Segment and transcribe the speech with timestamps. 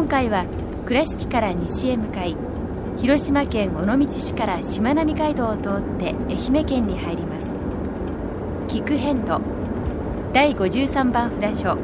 [0.00, 0.46] 今回は
[0.86, 2.34] 倉敷から西へ向かい
[2.96, 7.44] 広島県尾道市からしまなみ海道を通って愛媛県に入ります。
[8.66, 9.42] 菊遍路
[10.32, 11.76] 第53番札所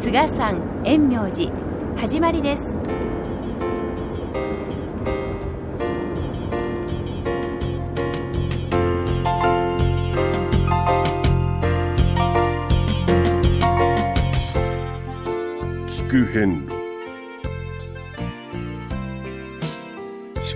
[0.00, 1.52] 菅山円明寺
[1.96, 2.69] 始まりです。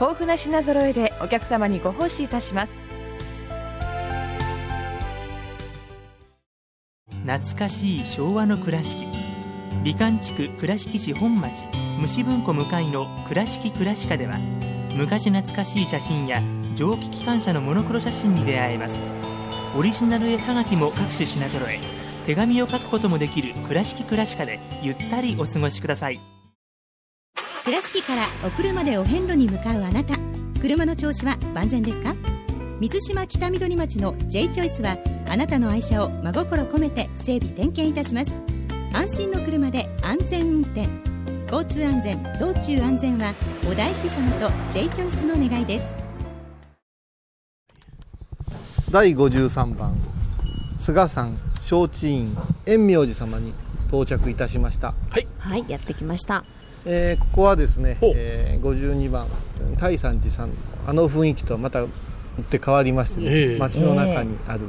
[0.00, 2.72] 豊富な品揃えでお客様にご奉仕いたします。
[7.26, 9.04] 懐かしい昭和の倉敷。
[9.82, 11.64] 美観地区倉敷市本町
[12.00, 14.38] 虫文庫向かいの「倉敷倉歯科」では
[14.96, 16.42] 昔懐かしい写真や
[16.74, 18.94] 蒸気機関車のモノクロ写真に出会えます。
[19.76, 21.78] オリジナル絵はがきも各種品揃え
[22.24, 26.37] 手紙を書くこともできる「倉敷倉歯科」でゆったりお過ごしください。
[27.64, 30.14] 倉敷からお車でお遍路に向かうあなた。
[30.60, 32.14] 車の調子は万全ですか？
[32.80, 34.96] 水島北緑町の J チョイスは
[35.28, 38.32] あなたの愛車を真心込めて整備点検いたします。
[38.92, 40.88] 安心の車で安全運転。
[41.50, 43.32] 交通安全道中安全は
[43.70, 45.94] お大師様と J チョイスの願いです。
[48.90, 49.94] 第53番
[50.78, 52.36] 菅山承知院
[52.66, 53.52] 円明寺様に
[53.88, 54.94] 到着いたしました。
[55.38, 56.44] はい、やってきました。
[56.90, 59.26] えーここはですねえー52番
[59.78, 60.54] 大山寺さんの
[60.86, 61.88] あの雰囲気とはまた打っ
[62.48, 63.58] て変わりまして、ええ。
[63.58, 64.60] 街の中にある、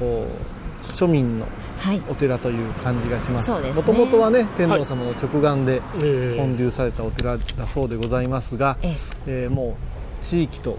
[0.00, 1.46] こう庶民の
[1.76, 2.00] はい。
[2.08, 3.46] お寺という感じがします。
[3.46, 3.76] そうですね。
[3.76, 6.36] もともとはね天皇様の直眼でええ。
[6.36, 8.96] 建立されたお寺だそうでございますが、ええ。
[9.26, 9.76] えーも
[10.20, 10.72] う地域と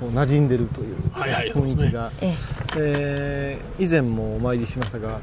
[0.00, 1.82] こう馴染んでるというはいはいそうですね。
[1.82, 2.34] 雰囲気が、え
[2.76, 3.58] え。
[3.78, 5.18] ー以前もお参りしましたが、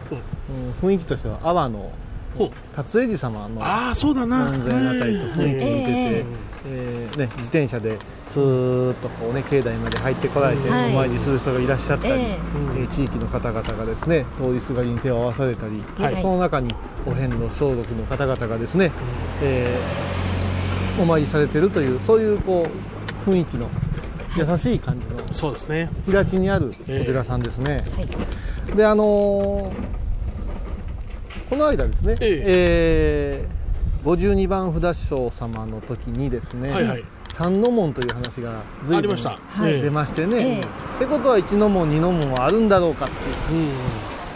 [0.84, 1.92] うん雰囲気としては阿波の
[2.38, 2.52] ほう。
[2.76, 4.48] 辰江寺様のああそうだな。
[4.48, 6.26] 安全なたりと雰囲気に似てて、え
[6.68, 7.10] え。
[7.12, 7.98] ーね、自転車で
[8.28, 10.92] スーッとこう、ね、境内まで入ってこられて、はい。
[10.92, 12.82] お参りする人がいらっしゃったり、ええ。
[12.82, 16.22] ー地域の方々がですね通りすがりに手を合わされたり、はい。
[16.22, 16.74] その中に
[17.06, 18.92] お遍路装束の方々がですね、
[19.42, 20.26] えー
[20.98, 22.66] お参りされてるというそういうこ
[23.28, 23.70] う雰囲気の
[24.38, 25.90] 優しい感じのそうですね。
[26.06, 28.02] 平地にあるお寺さんですね、は
[28.74, 28.78] い。
[28.78, 30.05] であのー
[31.50, 33.48] この間ですね、ええ。
[33.52, 33.56] ー
[34.06, 37.04] 52番札所様の時にですね、はいはい。
[37.34, 39.30] 三の門という話が随分ありました。
[39.32, 39.82] はいええ。
[39.82, 40.60] 出ましてね、ええ。
[40.60, 40.64] っ
[41.00, 43.72] てことは1の門2の門はあるんだろうかっていう。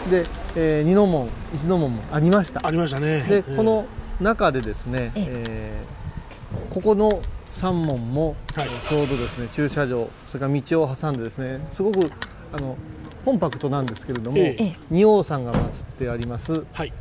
[0.04, 0.10] うん。
[0.10, 0.24] で、
[0.56, 2.66] え2の門1の門もありました。
[2.66, 3.22] ありましたね。
[3.22, 3.56] でええ。
[3.56, 3.86] この
[4.20, 5.82] 中でですね、ええ。
[6.68, 7.22] ーここの
[7.54, 8.68] 3門も、はい。
[8.68, 12.10] ちょうどですね駐車場それから道を挟んでですねすごく
[12.52, 12.76] あの
[13.24, 14.74] コンパクトなんですけれども、ええ。
[14.90, 16.92] 仁王さんが祀ってありますはい。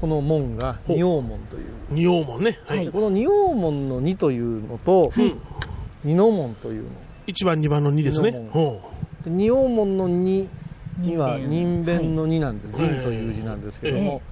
[0.00, 1.62] この門が仁王門という。
[1.90, 2.58] 仁王門ね。
[2.66, 2.84] はい。
[2.86, 5.40] でこの仁王門の2というのと、うん。
[6.04, 6.88] 二の門というの。
[7.26, 8.30] 1番2番の2ですね。
[8.30, 8.92] 仁王ほ
[9.24, 10.48] で仁王門の2
[10.98, 12.92] には人人弁弁の2なんです、はい。
[12.92, 14.22] 仁という字なんですけどえも、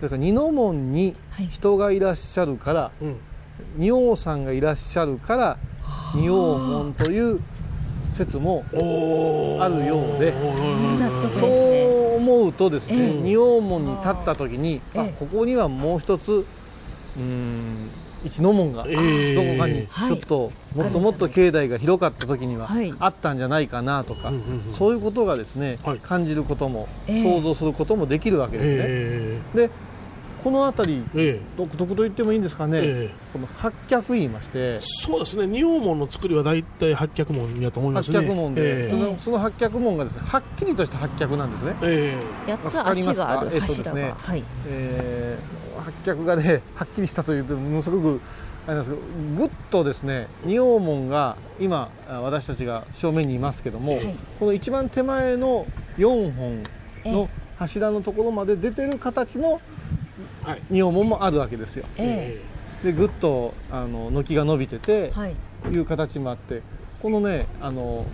[0.00, 1.46] だから二の門にはい。
[1.46, 2.90] 人がいらっしゃるから、
[3.76, 5.58] 仁王さんがいらっしゃるから
[6.14, 7.40] 仁王門という
[8.12, 10.32] 説もあるようで。
[11.40, 11.46] そ。
[11.46, 11.80] う
[12.20, 13.22] 思うとですね、ええ。
[13.22, 15.06] 仁王門に立った時に、あえ。
[15.08, 17.88] えここにはもう一つうーん
[18.24, 19.32] 一の門がどえ。
[19.32, 20.10] えこかにはい。
[20.10, 22.92] ちょっともっともっと境内が広かった時にははい。
[22.98, 24.32] あったんじゃないかなとか、
[24.74, 25.98] そういうことがですね、はい。
[25.98, 27.22] 感じることも、ええ。
[27.22, 28.84] 想像することもできるわけですね。
[29.64, 29.68] え。
[29.68, 29.70] で
[30.42, 31.28] この辺りええ。
[31.36, 33.14] え独特と言ってもいいんですかね、ええ。
[33.32, 34.78] この八脚言いまして。
[34.80, 35.46] そうですね。
[35.46, 38.20] 仁王門の作りは大体八脚門やと思いま八すね。
[38.20, 41.76] 脚門で、えそのその八脚門がですねはっきりとした八脚なんですね。
[41.82, 42.52] ええ。
[42.52, 43.60] 八つ足がある柱が。
[43.60, 44.44] えっとですねはい。
[44.68, 48.20] えー、八脚がねはっきりしたというとものすごく
[48.66, 49.02] あれですけど
[49.36, 54.16] ぐっとですね仁王門が今あ私たちが正面にいますけども、はい。
[54.38, 55.66] この一番手前の
[55.98, 56.62] 4本
[57.04, 57.28] の
[57.58, 59.60] 柱のところまで出てる形のはい
[60.70, 61.84] 仁王門もあるわけですよ。
[61.96, 62.40] え
[62.82, 65.36] でぐっとあの軒が伸びててえ、はい。
[65.70, 66.62] いう形もあって
[67.02, 68.06] このねあの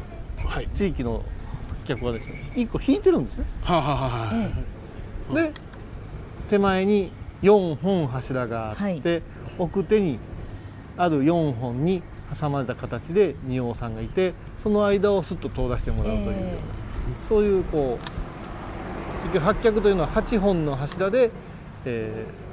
[0.44, 0.68] はい。
[0.74, 1.22] 地域の
[1.86, 3.44] 客はですね1個引いてるんですね。
[3.62, 4.30] はあ、はあは
[5.30, 5.52] えで
[6.50, 7.10] 手前に
[7.42, 9.22] 4本柱があって、はい。
[9.58, 10.18] 奥手に
[10.96, 12.02] ある4本に
[12.38, 16.58] 挟まれた形で仁王さんがいてその間をすっと通らせてもらうという、え
[17.28, 21.30] そういうこう結局八脚というのは8本の柱で、
[21.86, 22.46] えー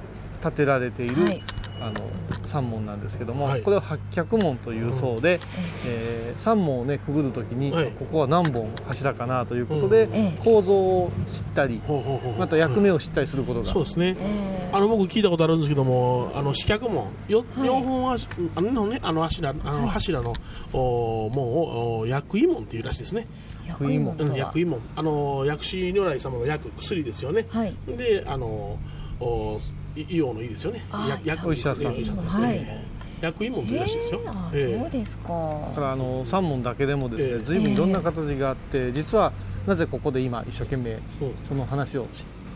[0.44, 1.40] 建てられている、はい。
[1.80, 2.02] あの
[2.46, 3.62] 三門なんですけども、はい。
[3.62, 5.40] これを八脚門というそうで、
[5.88, 7.92] えー三門をねくぐるときに、はい。
[7.92, 10.14] ここは何本柱かなということで、うん。
[10.14, 10.44] ええ。
[10.44, 14.18] 構造を知ったり、ほうほうほうまた役目を知ったりすることが、そうですね。
[14.20, 17.66] えあの僕聞いたことあるんですけども、あの四脚門、よはい。
[17.66, 20.34] 四本足あのねあの柱あの柱の、
[20.74, 23.28] お門をお薬医門っていうらしいですね。
[23.66, 24.82] 役員門とうん、は薬医門。
[24.98, 27.46] あの薬師如来様の薬薬ですよね。
[27.50, 27.74] はい。
[27.88, 28.78] であの
[29.24, 29.60] お
[29.96, 30.86] い医療のいいですよね。
[30.92, 31.94] あ薬医者さん。
[31.94, 32.52] お医者さんですはい。
[32.54, 32.86] ね。
[33.22, 34.20] 薬医門というらしいですよ。
[34.22, 34.80] ええあええ。
[34.80, 35.28] そうですか。
[35.70, 37.40] だからあの三門だけでもですね、ええ。
[37.40, 39.32] 随分いろんな形があって、実は
[39.66, 41.34] なぜここで今一生懸命うん。
[41.34, 42.08] その話を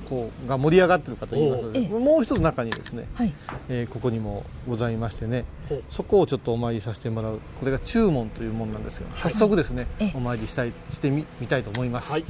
[0.10, 3.34] こうが盛り上がってるかと言いますとでもう一つ中にですね、はい。
[3.70, 5.46] えーここにもございましてね
[5.90, 7.40] そこをちょっとお参りさせてもらう。
[7.60, 10.12] これが中門というものなんですが早速ですね、ええ。
[10.16, 12.26] お参りしたいしてみみたいと思います、はい。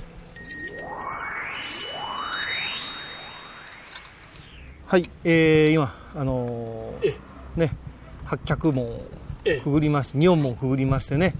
[4.88, 7.76] はい、えー今あのーえね
[8.24, 8.88] 八脚門
[9.64, 11.34] くぐりまして仁王門をくぐりましてね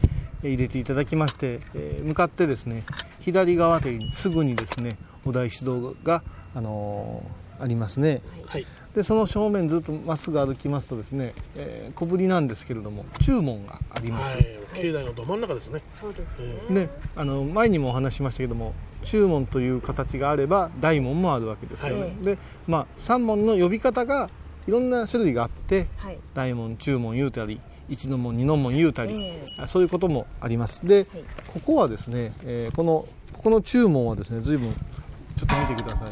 [0.44, 2.84] えー入れていただきまして、えー向かってですね
[3.22, 6.24] 左側手にすぐにですねお大師堂が、
[6.56, 8.22] あのーありますね。
[8.46, 8.68] はい。
[8.94, 14.46] でその正面ずっとまっすぐ歩きますとですね、えー小ぶりなんですけれども中門があります、はい。
[14.80, 15.82] 境内のど真ん中ですね。
[16.00, 16.26] そうです
[16.70, 18.74] えであの前にもお話ししましたけども
[19.10, 22.12] 中門という形があれば大門もあるわけですよね、はい。
[22.24, 22.38] で
[22.68, 24.30] まあ三門の呼び方が
[24.68, 26.20] いろんな種類があってはい。
[26.34, 30.86] 大門中門言うたり一の門二の門言うたり、えあそういうこともあります。
[30.86, 31.08] で、はい。
[31.54, 36.10] ここはですね、えーこのここの中門はですね随分ちょっと見てください。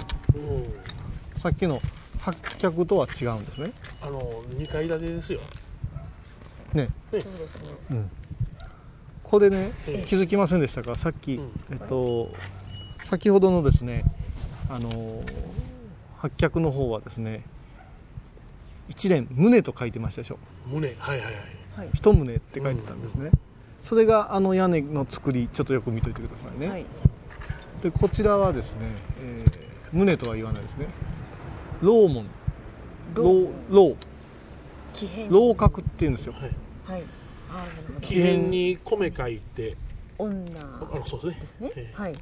[1.39, 1.81] さっきの
[2.19, 3.73] 八脚とは違うんですね。
[4.01, 4.21] あの
[4.57, 5.41] 二階建てですよ。
[6.73, 6.89] ね。
[7.11, 7.59] そうです
[7.89, 8.07] ね。
[9.23, 10.05] これねええ。
[10.07, 10.95] 気づきませんでしたか？
[10.95, 11.51] さっき、うん。
[11.71, 12.31] えっと
[13.05, 14.03] 先ほどのですね
[14.67, 15.33] あのー
[16.17, 17.43] 八脚の方はですね
[18.89, 20.39] 一連胸と書いてましたでしょ。
[20.65, 21.33] 胸はいはいはい。
[21.77, 21.89] はい。
[21.93, 23.29] 一棟って書いてたんですね、
[23.83, 26.85] それがあの屋根の作りちょっとよく見といてくださいね、はい。
[27.83, 28.77] でこちらはですね、
[29.21, 30.87] えー胸とは言わないですね。
[31.81, 32.25] 楼門。
[33.13, 33.49] 楼。
[33.69, 33.95] 楼
[35.29, 35.53] 楼。
[35.53, 36.33] 閣って言うんですよ。
[36.33, 36.41] はい。
[36.85, 37.03] はい。
[38.01, 39.77] 木片に米書いて、
[40.17, 40.33] 女。
[40.59, 41.39] あのそうですね。
[41.39, 41.71] ですね。
[41.75, 42.15] ええはい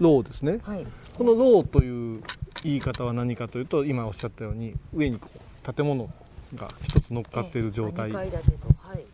[0.00, 0.58] 楼ですね。
[0.62, 0.86] はい。
[1.16, 2.22] この楼という
[2.62, 6.08] 言い方は何かというと今おっしゃったように上にこう建物
[6.54, 9.04] が一つ乗っかっている状態、二階建てとはい。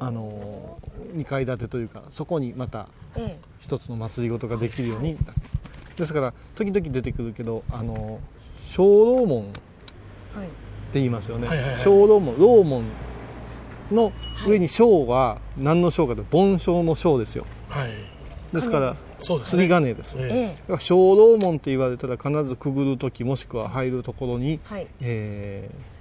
[0.00, 0.78] あの
[1.14, 5.32] 2階建てというかそこにまたえ一つの祭りごとができるようになって。
[5.96, 8.20] ですから時々出てくるけどあの
[8.66, 9.60] 小楼門って
[10.36, 10.48] えはい
[10.94, 11.80] 言いますよね、はいはいはい。
[11.80, 12.84] 小楼門楼門
[13.90, 14.12] の
[14.46, 17.46] 上に小は何の小かと盆小の小ですよ。
[17.68, 17.90] はい。
[18.52, 19.74] ですからそうです釣りね。
[19.74, 20.48] 鐘です、えええ。
[20.48, 24.86] だから小楼門って言われたら必ずくぐる時もしくは入るところに、はい。
[25.00, 25.94] えー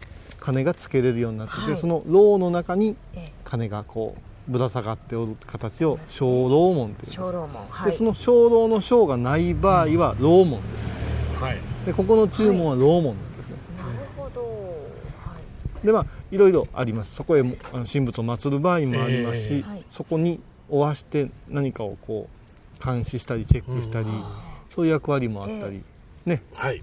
[0.44, 1.77] 鐘がつけれるようになってて、はい。
[1.77, 3.32] その楼の中にええ。
[3.46, 7.92] 鐘がこうぶら下がっておる形を小楼門っていうんです、小楼門はい。
[7.92, 10.92] でその小楼の小がない場合は楼門です。
[11.39, 11.58] はい。
[11.86, 14.42] でここの注文は楼門なんですね、なるほど。
[14.42, 15.38] は
[15.82, 15.86] い。
[15.86, 17.15] でまあいろいろあります。
[17.15, 19.62] そこへもあの神仏を祀る場合もありますし、ええ。
[19.62, 19.84] はい。
[19.89, 22.43] そこにおわして何かをこう
[22.84, 24.24] 監視したりチェックしたり、うん。
[24.70, 25.84] そういう役割もあったり、
[26.25, 26.44] ね。
[26.56, 26.82] はい。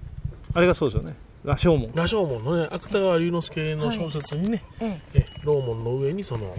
[0.53, 1.15] あれがそうですよね。
[1.43, 1.91] 羅生門。
[1.93, 6.55] 羅生門のね、芥川龍之介の小説にね、ええ楼門の上にその、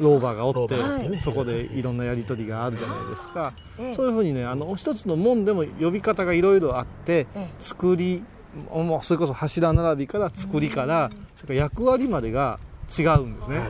[0.00, 0.76] 老婆がおって、
[1.08, 1.20] ね。
[1.20, 3.94] そこでいろんなやり取りがあるじゃないですか、ええ。
[3.94, 7.50] そういうふうにねあの一つの門でも呼び方がいろいろあって、ええ。
[7.60, 8.22] 作り
[8.70, 12.58] もうそれこそ柱並びから作りから、それから役割までが
[12.98, 13.60] 違うんですね、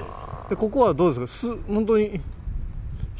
[0.50, 1.56] でここはどうですか？
[1.56, 2.20] す本当に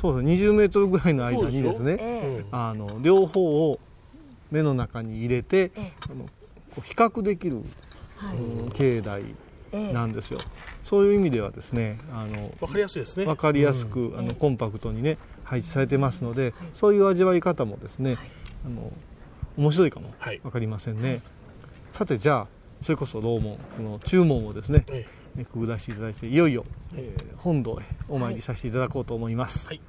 [0.03, 2.45] そうですね20メートルぐらいの間にですねええ。
[2.51, 3.79] あの両方を
[4.51, 6.31] 目の中に入れて、えあのこ
[6.79, 7.63] う比較できる、
[8.17, 8.37] はい。
[8.37, 9.23] うん境内
[9.71, 9.93] ええ。
[9.93, 10.41] なんですよ、
[10.85, 13.25] そういう意味ではですねあのわかりやすいですね。
[13.27, 18.19] 分かりやすく、あのコンパクトにね配置されてますので、そういう味わい方もですね、
[18.67, 18.93] あの
[19.57, 20.41] 面白いかもはい。
[20.41, 21.23] 分かりませんね、
[21.93, 22.49] さてじゃあ
[22.83, 25.07] それこそ楼門この中門をですね、え
[25.39, 25.45] え。
[25.45, 29.81] くぐらせていただいていよいよ、えー本堂へお参りさせていただこうと思います、はい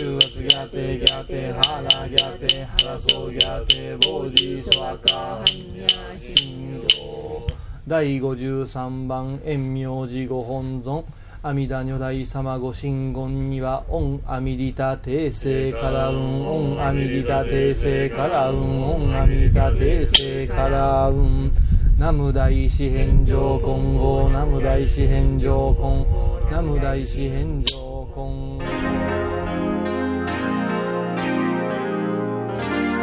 [0.00, 7.46] 週圧ギャテギャテハラギャテハラソギャテボジソワカハンニャ神行
[7.86, 11.04] 第53番円明寺ご本尊
[11.42, 21.50] 阿弥陀如来様ご神言には御阿弥陀定世から運御阿弥陀定世から運御阿弥陀定世から運
[21.96, 26.04] 南無大師返上金剛南無大師返上金
[26.50, 28.58] 南無大師返上金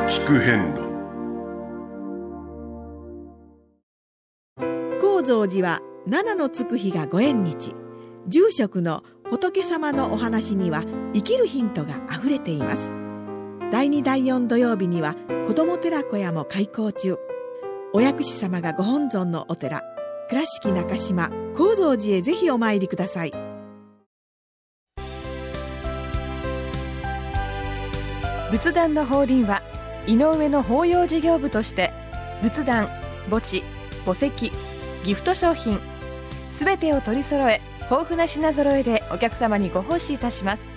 [0.08, 0.82] 聞く遍路
[5.02, 7.74] 高蔵寺は七のつく日がご縁日
[8.28, 12.92] 住職の仏様のお話には生きるヒントがあふれています。
[13.72, 15.16] 第2第4土曜日には
[15.46, 17.18] 子ども寺小屋も開校中。
[17.94, 19.82] お薬師様がご本尊のお寺
[20.30, 23.32] 倉敷中島・高蔵寺へぜひお参りください。
[28.52, 29.62] 仏壇の法輪は
[30.06, 31.94] 井上の法要事業部として
[32.42, 32.88] 仏壇
[33.30, 33.64] 墓地
[34.06, 34.52] 墓石
[35.04, 35.80] ギフト商品
[36.54, 40.77] すべてを取り揃え豊富な品揃えでお客様にご奉仕いたします。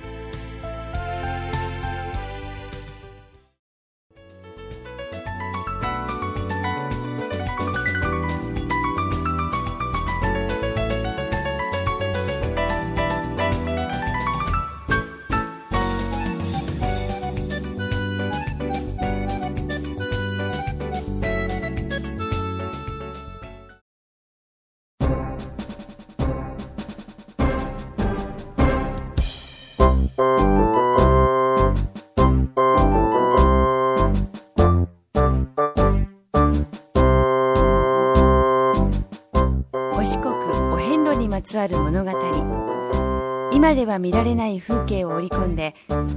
[43.71, 45.77] 今では見られない風景を織り込んで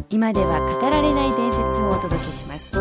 [0.10, 2.72] 今では語られない伝説をお届けします。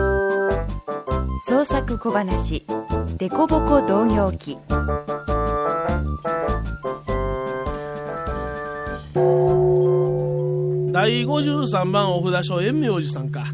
[1.47, 2.65] 創作小話
[3.19, 4.57] 「デコボコ同業記」
[10.91, 13.45] 第53番お札所円明寺さんか。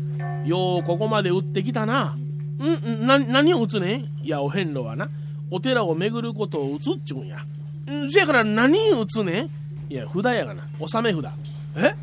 [0.47, 2.15] ようここまで売ってきたな。
[2.61, 3.97] んんな何を打つね？
[3.97, 5.09] んいやお遍路はな。
[5.51, 7.39] お寺を巡ることを打つっちゅうんや。
[7.91, 9.41] んせやから何打つね？
[9.43, 9.58] ん
[9.88, 10.62] いや札やがな。
[10.78, 11.33] 納め札。
[11.76, 11.95] え？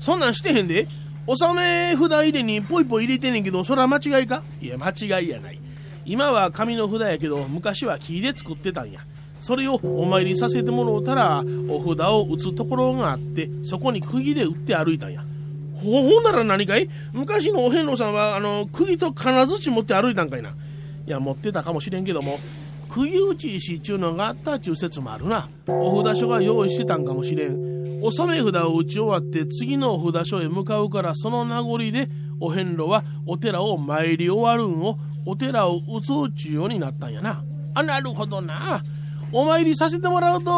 [0.00, 0.86] そんなんしてへんで？
[1.26, 4.42] 納め札入れにポイポイ入れてんねんけどそれは間違いか？
[4.60, 5.60] いや間違いやない。
[6.04, 9.00] 今は紙の札やけど昔は木で作ってたんや。
[9.40, 15.22] それをお参りさせてもろうたらお札を打つところがあってそこに釘で打って歩いたんや。
[15.74, 16.88] ほほんなら何かい？
[17.12, 20.50] 昔のお遍路さんはあの釘と金槌持って歩いたんかいな。
[20.50, 22.38] いや持ってたかもしれんけども
[22.88, 25.48] 釘打ち石っちゅうのがあったっちゅう説もあるな。
[25.66, 28.02] お札所が用意してたんかもしれん。
[28.02, 32.08] 納め札を打ち終わって次のお札所へ向かうからその名残で
[32.40, 37.42] お遍路はお寺を参り終わるんをお寺を打つっちゅうようになったんやな。
[37.74, 38.82] あなるほどな。
[39.32, 40.50] お参りさせてもらうと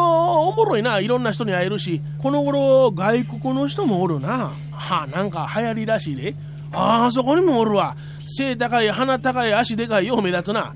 [0.47, 0.99] おもろいな。
[0.99, 4.51] いろんな人に会えるしこの頃外国の人もおるな。
[4.71, 6.35] はあなんか流行りらしいで。
[6.71, 7.97] ああそこにもおるわ。
[8.19, 10.73] 背高い鼻高い足でかいよう目立つな。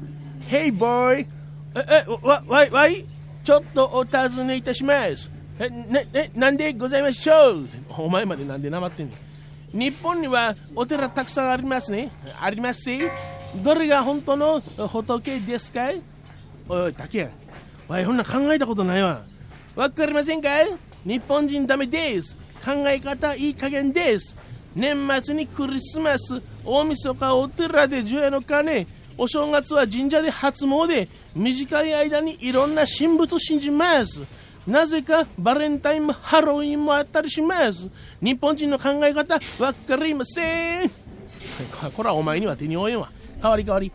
[0.49, 1.25] Hey boy
[1.75, 3.05] ええわわいわい
[3.43, 5.29] ちょっとお尋ねいたします。
[5.59, 7.67] えねねなんでございましょう？
[7.97, 9.15] お前までなんでなまってんね
[9.73, 12.11] ん日本にはお寺たくさんありますね。
[12.41, 12.99] ありますし
[13.63, 15.91] どれが本当の仏ですか？
[15.91, 16.01] い
[16.69, 17.29] おいおい竹や
[17.87, 19.21] わいほんな考えたことないわ。
[19.75, 20.67] わかりませんかい？
[21.05, 22.35] 日本人ダメです。
[22.65, 24.35] 考え方いい加減です。
[24.75, 28.87] 年末にクリスマス大晦日お寺で除夜の鐘。
[29.17, 34.21] お正月は神社で初詣短い間にいろんな神仏信じます。
[34.67, 37.87] なぜかバレンタインもハロウィンもあったりします。
[38.21, 40.91] 日本人の考え方わかりません。
[41.95, 43.09] これはお前には手に負えんわ。
[43.41, 43.91] 代わり代わり。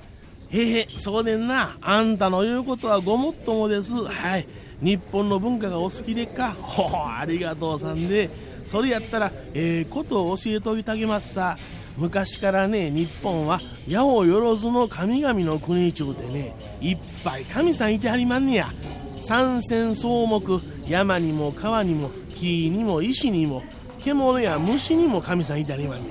[0.50, 1.76] へえそうでんな。
[1.82, 3.92] あんたの言うことはごもっともです。
[3.92, 4.46] はい。
[4.80, 6.56] 日本の文化がお好きでっか。
[6.60, 8.30] ほほありがとうさんで。
[8.64, 11.56] それやったらええことを教えておいてあげますさ
[11.96, 18.72] 昔からね日本は八百万の神々の国ちゅうてねいっぱい神さんいてはりまんねや。
[19.18, 23.62] 三千草木山にも川にも木にも石にも
[24.02, 26.06] 獣や虫にも神さんいてはりまんね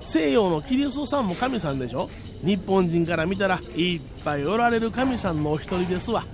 [0.00, 2.08] 西洋のキリストさんも神さんでしょ？
[2.42, 6.24] 日本人から見たらいっぱいおられる神さんのお一人ですわ。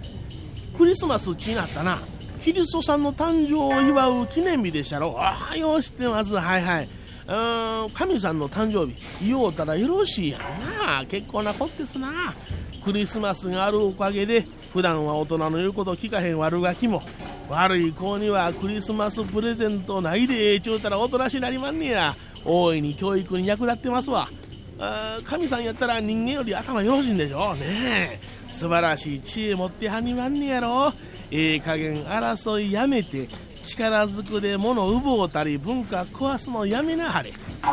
[0.79, 1.99] クリスマスちになったな。
[2.45, 5.17] キリストさんの誕生を祝う記念日でしたろ？
[5.19, 6.37] ああよう知ってます。
[6.37, 6.89] はいはい。
[7.27, 11.05] 神さんの誕生日言おうたらよろしいやんな。
[11.07, 12.35] 結構なこってすな。
[12.85, 17.03] クリスマスがあるおかげで普段は大人の言うこと聞かへん悪ガキも
[17.49, 22.15] 悪い子にはクリスマスプレゼントないでちゅうたらおとなしなりまんねや。
[22.45, 24.29] 大いに教育に役立ってますわ。
[25.25, 28.21] 神さんやったら人間より頭よろしいんでしょうね。
[28.49, 30.93] 素晴らしい知恵持ってはにまんねやろ。
[31.33, 33.29] ええ加減争いやめて
[33.67, 37.33] 力ずくで物奪うたり文化壊すのやめなはれ。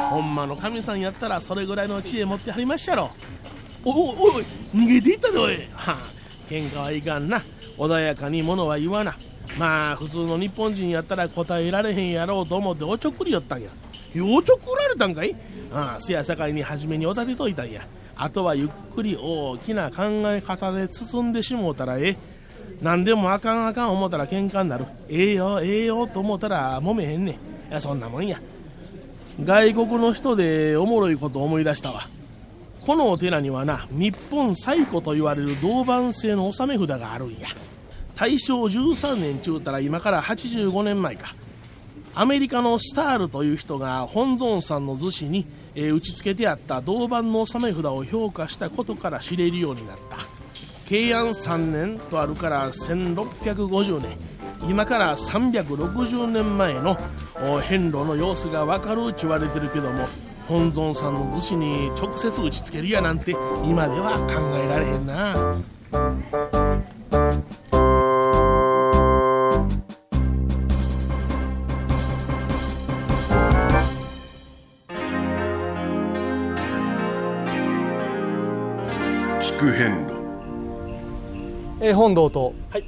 [0.09, 3.11] ほんまの神さんやったらそれぐらいの知恵持ってはりましゃろ。
[3.85, 5.55] おおおい逃げていったでおい。
[5.73, 5.97] はあ
[6.49, 7.43] 喧嘩はいかんな。
[7.77, 9.15] 穏やかに物は言わな。
[9.57, 13.69] まあ普通の日本人やったら答えられへんやろうと思っておちょくりよったんや。
[14.15, 15.35] おちょくられたんかい？
[15.71, 17.81] ああせやさかいに初めにおたてといたんや。
[18.15, 22.17] あとはゆっくり大きな考え方で包んでしもうたらええ。
[22.83, 24.85] 何でもあかんあかん思ったら喧嘩になる。
[25.09, 27.35] ええよええよと思ったら揉めへんねん。
[27.35, 27.37] い
[27.71, 28.41] やそんなもんや。
[29.41, 32.01] 外国の人でおもろいこと思い出したわ。
[32.85, 37.47] このお寺にはな日本最古と言われる銅板製の納め札があるんや。
[38.15, 41.33] 大正13年ちゅうたら今から85年前か。
[42.15, 50.32] アメリカのスタールという人が本尊さんの厨子に、えー打ち付けてあった銅板の納め札を評価したことから知れるようになった。
[50.87, 54.17] 慶安3年とあるから1650年。
[54.69, 56.97] 今から360年前の
[57.61, 60.07] 遍路の様子が分かるっち言われてるけども
[60.47, 63.31] 本尊さんの厨子に直接打ち付けるやなんて
[63.65, 66.92] 今では考えられへんな。
[81.83, 82.85] えー本堂とはい。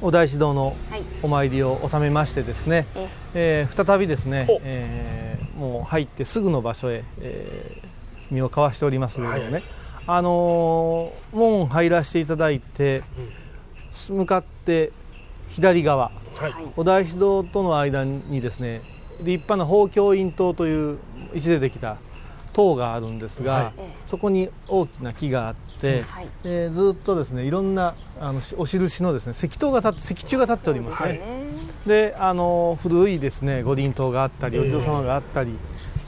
[0.00, 1.02] お大師堂のはい。
[1.22, 2.86] お参りを収めましてですね、
[3.34, 3.72] ええ。
[3.74, 7.88] ー再びですねえーもう入ってすぐの場所へ、えー
[8.30, 9.62] 身を交わしておりますけれどもね、はい
[10.06, 13.02] あのー門入らせていただいて、
[14.10, 14.92] 向かって
[15.48, 16.10] 左側。
[16.36, 16.54] はい。
[16.76, 18.82] お大師堂との間にですね
[19.20, 20.98] 立派な宝教院塔という
[21.34, 21.96] 石でできた
[22.58, 23.72] 塔があるんですが、はい。
[24.04, 26.26] そこに大きな木があって、はい。
[26.44, 31.20] えーずっとですねいろんなあのしお印のですね石塔が立って石柱が立っておりますね、はい
[31.86, 35.52] であの古いですね御神塔があったりええお地蔵様があったり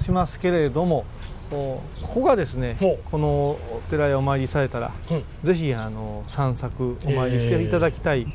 [0.03, 1.05] しますけれども、
[1.51, 2.77] こうここがですね
[3.11, 5.25] このお寺へお参りされたら、うん。
[5.45, 8.27] ぜひあの散策お参りしていただきたい、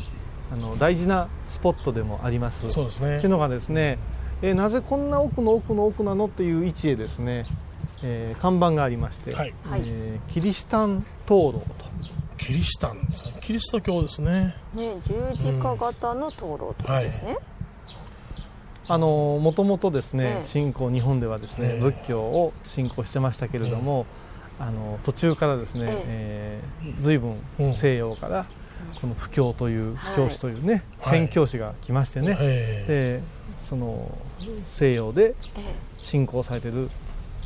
[0.53, 2.69] あの大事なスポットでもあります。
[2.71, 3.99] そうですねっていうのがですね、
[4.41, 7.45] えーなぜこんな奥の奥の奥なのっていう位置へですね、
[8.07, 9.53] えー看板がありまして、はい。
[9.63, 9.81] はい。
[9.85, 11.65] えーキリシタン灯籠
[12.37, 12.99] キリシタン
[13.41, 14.55] キリスト教ですね。
[14.73, 17.37] ね十字架型の灯籠とですね、
[18.85, 20.45] とあのもともとですね、ええ。
[20.45, 21.79] 信仰日本ではですね、ええ。
[21.79, 24.05] 仏教を信仰してましたけれども、
[24.59, 27.73] あの途中からですね、えー随分うん。
[27.73, 28.45] 西洋から
[29.01, 30.13] この布教というはい。
[30.13, 31.17] 布教師というね、はい。
[31.17, 34.15] 宣教師が来ましてね、えでその
[34.67, 36.89] 西洋でえ信仰されている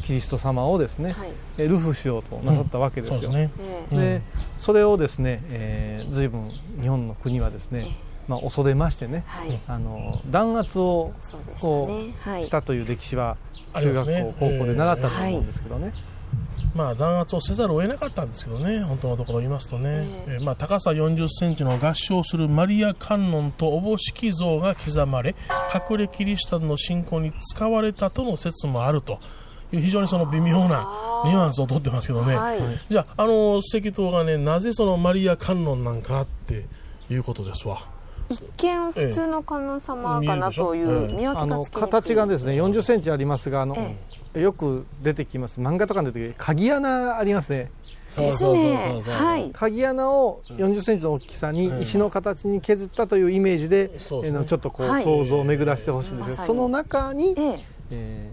[0.09, 1.29] キリスト様をですね、えはい。
[1.59, 3.21] えルフしようとなさったわけえですよ。
[3.21, 3.51] そうですね。
[3.59, 3.97] えうん。
[3.99, 4.21] で
[4.57, 6.47] それをですね、えー、随分
[6.81, 7.95] 日本の国はですね、
[8.27, 9.59] まあ、恐れましてね、はい。
[9.67, 12.13] あの弾圧をそうでしたね。
[12.21, 12.45] はい。
[12.45, 13.37] したという歴史は
[13.79, 15.93] 中学校、ね高校で習ったと思うんですけどね、
[16.73, 20.37] まあ弾圧をせざるを得なかったんですけどね本当のところ言いますとね、ええ。
[20.37, 25.35] ーまあ、高さ4 0センチの合唱するマリア観音とおぼしき像が刻まれ
[25.89, 29.19] 隠れキリシタンの信仰に使われたとの説もあると
[29.71, 32.59] 非常にその微妙なニュアンスをとってますけどね、はい。
[32.89, 36.65] じゃああの石塔がねなぜそのマリア観音なんかって
[37.09, 37.77] いうことですわ。
[38.29, 43.75] 一見普通の観音様かなといええう見分あのけがつきにくい形がですね4 0センチありますがあの、
[44.35, 45.59] えよく出てきます。
[45.59, 47.71] 漫画とかに出てくる鍵穴ありますね。
[48.15, 49.01] ですね。
[49.07, 49.51] はい。
[49.51, 51.81] 鍵穴を4 0センチの大きさにうん。
[51.81, 55.03] 石の形に削ったというイメージで、えーちょっとこう、はい。
[55.03, 57.59] 想像を巡らしてほしいんですけその中に、ええ。
[57.91, 58.31] え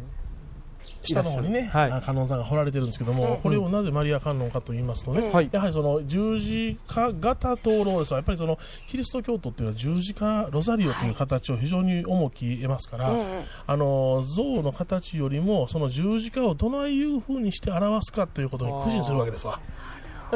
[1.06, 1.92] 下の方にね、はい。
[1.92, 8.12] あ観音さんが彫られてるんですけども、ええこれをなぜマリア観音かと言いますとね、やはりその十字架型灯籠です。
[8.12, 19.60] わやっぱりそのキリスト教徒っていうのは十字架ロザリオという形を非常に重き得ますから、ええあの像の形よりもその十字架をどないいうふうにして表すかということに苦心するわけですわ。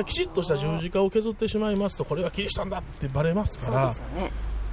[0.04, 4.30] きちっとした十字架を削ってしまいますとこれがキリシタンだってバレますかそうらですよね。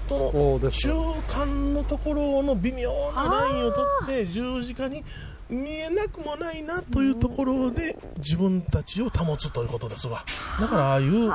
[0.08, 0.90] そのそうです中
[1.28, 5.04] 間のところの微妙なラインを取って十字架に
[5.50, 10.24] 見えなくもないなというところで自分たちを保つということですわ。
[10.60, 11.34] だからああいう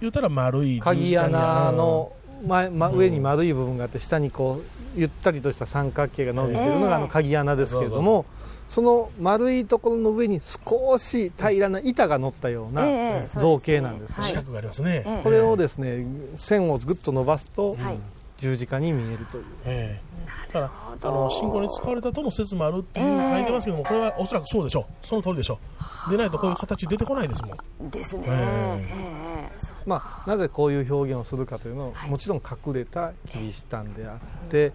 [0.00, 2.12] 言うたら丸い鍵穴の
[2.46, 8.26] 前、ま、上に丸い部分があって下にこうゆったりとした三角形が伸びているのがあの鍵穴ですけれども、
[8.68, 12.82] その丸いところの上に少し平らな板が乗ったような
[13.36, 14.24] 造形なんですね。
[14.24, 15.20] 四角がありますね。
[15.22, 17.76] これをですね線をぐっと伸ばすと、
[18.44, 19.44] 十字架に見えるという。
[19.64, 20.70] ええ、だから
[21.02, 25.06] あの信仰に使われたとの説もあるっていう書いてますけども、これはおそらくそうでしょう。
[25.06, 25.58] その通りでしょ
[26.08, 26.10] う。
[26.10, 27.90] でないとこういう形出てこないですもん。
[27.90, 34.72] ですね、えー、まあ、なぜこういう表現をするかというのは、はい、もちろん隠れたキリシタンであって、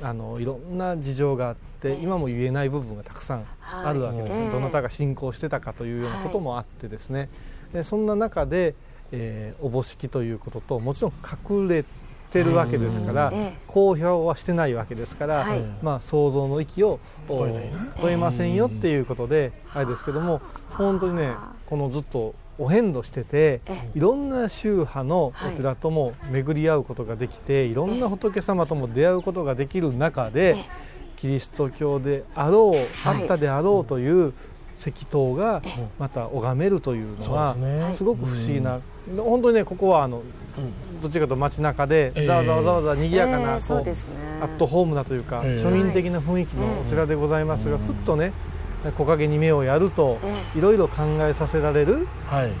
[0.00, 3.46] あのいろんな事情があって今も言えない部分がたくさん
[3.84, 7.28] あるわけですね、はい、どなたが信仰してたかというようなこともあってですね、
[7.72, 8.74] でそんな中で、
[9.12, 11.12] えー、おぼしきということともちろん
[11.50, 11.84] 隠れ
[12.32, 13.32] てるわけですから、
[13.66, 15.46] 公表はしてないわけですから、
[15.82, 17.46] まあ、想像の域を超
[18.08, 20.40] えませんよっていうことで、あれですけども
[20.70, 21.34] 本当にね
[21.66, 23.60] このずっとお遍路してて
[23.94, 30.56] いろんな宗派のお寺とも巡り合うことができていろんな仏様とも出会うことができる中で
[31.16, 34.34] キリスト教であろうあったであろうという
[34.90, 35.62] 石塔が
[35.98, 37.56] また拝めるというのは
[37.94, 38.80] すごく不思議な。
[39.16, 40.22] 本当にねここはあの
[41.02, 43.78] どっちかと街中でざわざわざわざわ賑やかなこう
[44.42, 48.32] アットホームななというか庶民的な雰囲気のお寺でございますがふっとね
[48.96, 50.18] 木陰に目をやると
[50.56, 52.08] いろいろ考えさせられる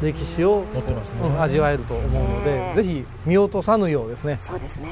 [0.00, 4.38] 歴史を、持ってますね、味わえると思うので、ぜひ見落とさぬようですね。
[4.40, 4.88] そうですね、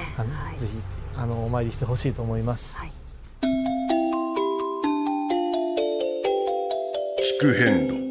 [0.56, 0.72] ぜひ
[1.14, 2.92] あのお参りしてほしいと思います、はい、
[7.40, 8.10] 聞く変路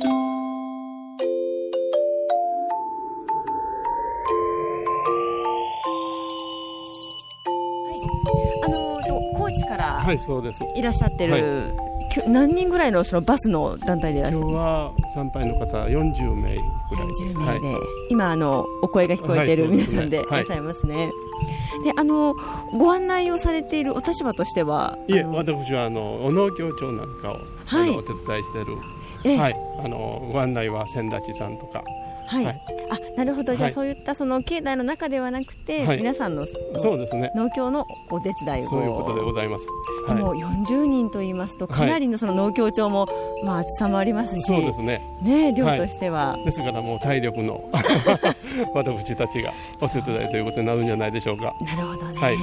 [10.01, 10.17] はい。
[10.17, 10.63] そうです。
[10.75, 12.29] いらっしゃってる、はい。
[12.31, 14.45] 何人ぐらいのそのバスの団体でいらっしゃる？
[14.45, 16.55] 今日は参拝の方40名
[16.89, 17.37] ぐらいです。
[17.37, 17.77] 40名で、はい、
[18.09, 22.33] 今あのお声が聞こえている皆さんでいらっしゃいますね、はい、であの
[22.79, 28.77] ご案内をされているお立場としてはいえ私はあのお農協長なんかを、はい、お手伝いしている、
[29.23, 31.83] はい、あのご案内は千立さんとか。
[32.29, 33.55] はい、はい、あなるほど。
[33.55, 36.45] じゃあ、そういったその境内の中ではなくて、はい、皆さんの
[36.77, 37.31] そうですね。
[37.35, 38.69] 農協のお手伝いを。
[38.69, 39.67] そういうことでございます、
[40.07, 43.07] でも40人と言いますとかなりのその農協長も、
[43.43, 45.01] まあ、厚さもありますしそうですね。
[45.23, 47.63] ね量としては、ですからもう体力の
[48.75, 49.51] 私たちが
[49.81, 51.55] お手伝いということになるんじゃないでしょうか。
[51.61, 52.37] なるほどね、はい、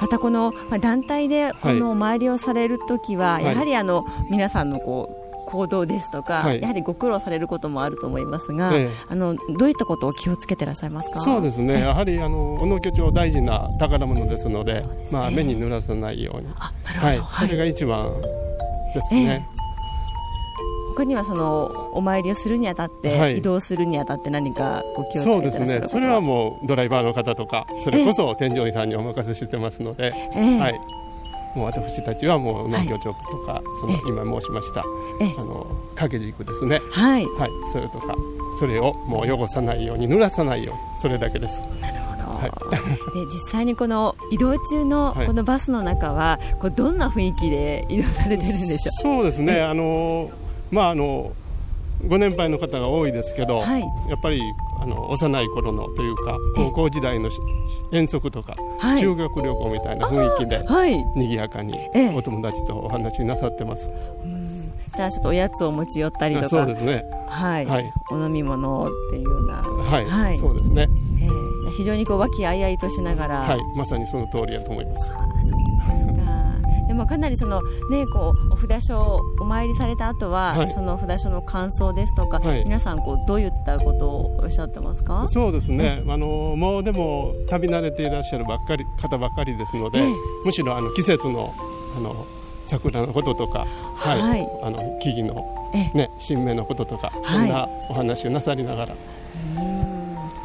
[0.00, 11.20] またこの、まあ、団体でこのお参りをされる時は、やはりあの皆さんのこう行動ですとか、はい、やはりご苦労されることもあると思いますが、ええ、あのどういったことを気をつけてらっしゃいますか？
[11.20, 18.12] そうですね、やはりあの小野居町大事な宝物ですので、でね、まあ、目に濡らさないように、はい、それが一番
[18.94, 19.46] ですね。
[19.52, 19.56] え
[20.96, 25.82] 他にはそのお参りをするにあたって、はい、移動するにあたって何かご気をつけてそうですね。
[25.86, 34.82] それはもうドライバーの方とかそれこそ添乗員さんにお任せしてますので、はい、もう私たちはもう農協長とか、はい、その今申しました
[35.20, 36.80] あの掛け軸ですね。
[36.90, 38.14] はい、はい、それとか
[38.58, 41.64] それをもう汚さないように濡らさないようにそれだけです。
[41.80, 42.50] なるほど、はい、
[43.14, 49.02] で実際にこの移動中のこのバスの中は、こうどんな雰囲気で移動されてるんでしょう？
[49.02, 49.62] そうですね。
[49.62, 50.30] あの
[50.70, 51.32] まああの
[52.06, 54.42] ご年配の方が多いですけど、はい、やっぱり
[54.80, 57.30] あの幼い頃のというか高校時代の
[57.90, 61.74] 遠足とか、はい、修学旅行みたいな雰囲気で、はい、賑やかに
[62.14, 63.90] お友達とお話しなさってます。
[64.94, 67.04] じゃあちょっとおやつを持ち寄ったりとかそうですね。
[67.28, 69.56] はい、はい、お飲み物っていうような。
[69.56, 70.88] はい、はい、そうですね、
[71.20, 73.40] えー、非常にこう和気あいあいとしながら。
[73.40, 73.60] はい。
[73.76, 75.12] まさにその通りやと思います。
[76.88, 77.16] でもか。
[77.16, 85.26] なりその、ね、こうお札所お参りされた後は、はい、そのお札所の感想ですとか、はい、皆さんこうどういったことをおっしゃってますか？
[85.28, 90.06] そうですね、あのもうでも旅慣れていらっしゃるばっかり方ばっかりですので、
[90.44, 91.54] むしろあの季節の
[91.96, 92.26] あの
[92.66, 98.94] 桜のこととか、はい、はい、あの木々の、ね、新芽のこととか、そんなお話をなさりながら。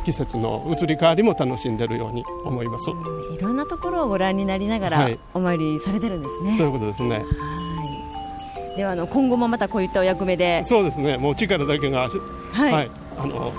[0.03, 2.89] 季節の移り変わりも楽しんでるように思います。
[2.89, 7.17] いろんなところをご覧になりながらお参りされてるんですね、そういうことですね。
[7.19, 8.77] はい。
[8.77, 10.63] ではあの今後もまたこういったお役目で。
[10.65, 11.17] そうですね。
[11.17, 13.53] もう力だけがはい、はい、あの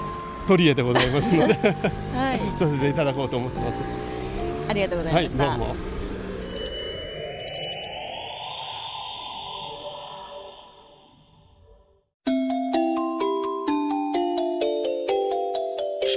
[0.48, 1.55] 取り柄でございますので、
[2.14, 3.83] はい、 させていただこうと思ってます。
[4.68, 5.91] ありがとうございました、はい、どうも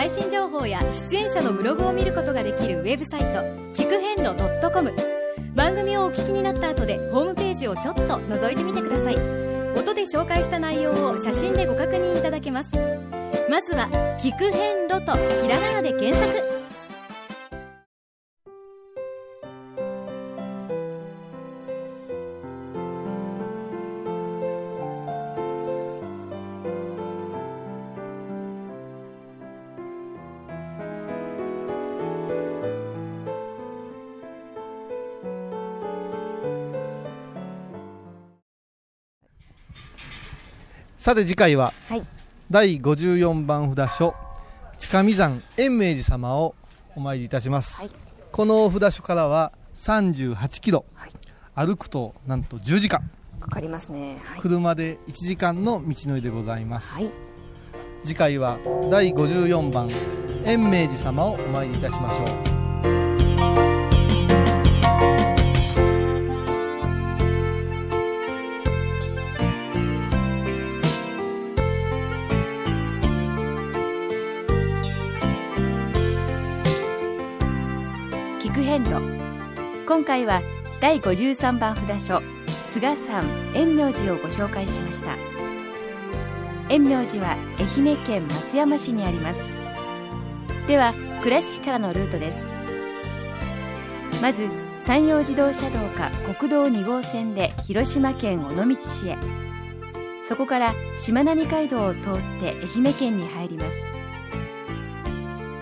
[0.00, 3.26] 最新情報や出演者のブログを見ることができるウェブサイト
[3.74, 4.34] 聞く遍路
[4.72, 4.94] .com
[5.54, 9.16] 番組をお聞きになった後でホームページをちょっと覗いてみてください。
[9.78, 12.70] 音で紹介した内容を写真でご確認いただけます。
[13.50, 16.59] まずは「聞く遍路」とひらがなで検索。
[41.00, 42.02] さて次回は、はい、
[42.50, 44.14] 第54番札所
[44.78, 46.54] 近見山延明寺様を
[46.94, 47.90] お参りいたします、はい、
[48.30, 51.12] この札所からは38キロ、はい、
[51.54, 53.10] 歩くとなんと10時間。
[53.40, 57.00] かかりますね、車で1時間の道のりでございます、
[58.04, 58.58] 次回は
[58.90, 59.88] 第54番
[60.44, 62.24] 延明寺様をお参りいたしましょ
[62.56, 62.59] う
[78.70, 79.00] 遍路。
[79.84, 80.42] 今回は
[80.80, 82.22] 第53番札所
[82.72, 85.16] 菅山円明寺をご紹介しました。
[86.68, 89.40] 円明寺は愛媛県松山市にあります。
[90.68, 92.38] では倉敷からのルートです。
[94.22, 94.48] まず
[94.86, 99.18] 山陽自動車道か国道2号線で広島県尾道市へ。
[100.28, 102.02] そこからしまなみ海道を通っ
[102.38, 103.70] て愛媛県に入ります。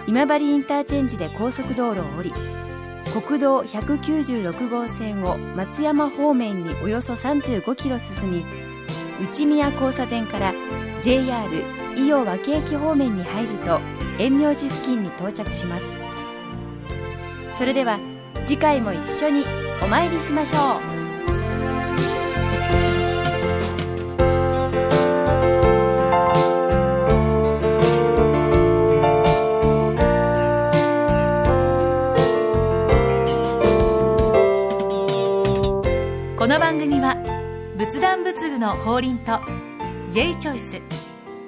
[0.07, 2.58] 今治インターチェンジで高速道路を降り
[3.21, 8.45] 国道196号線を松山方面におよそ35キロ進み
[9.21, 10.55] 内宮交差点から
[11.01, 11.49] JR
[11.97, 13.81] 伊予和気駅方面に入ると
[14.21, 15.85] 延明寺付近に到着します。
[17.59, 17.99] それでは
[18.47, 19.45] 次回も一緒に
[19.83, 20.98] お参りしましょう。
[36.69, 37.17] 番組は
[37.79, 39.41] 仏壇仏具の法輪と
[40.11, 40.83] J チョイス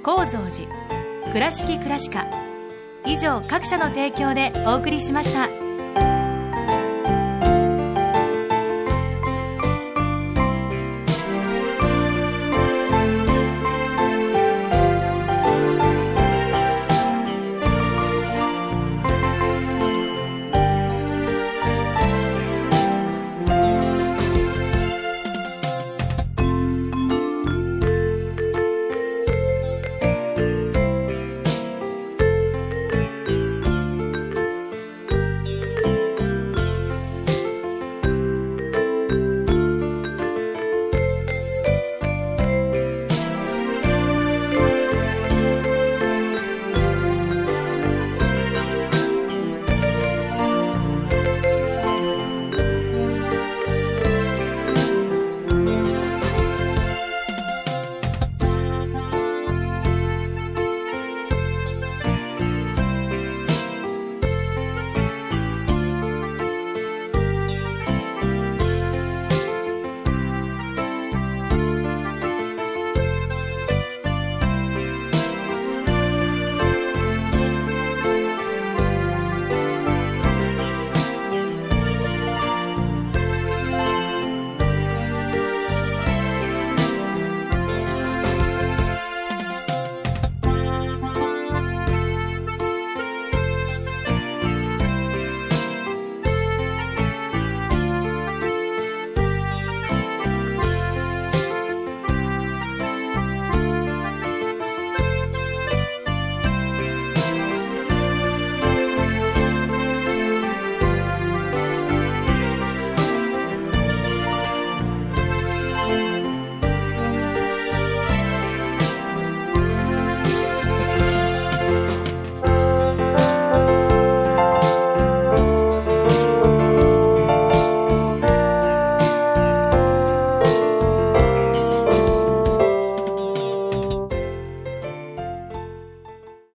[0.03, 2.27] 構造寺倉敷倉歯科
[3.05, 5.70] 以上各社の提供でお送りしました。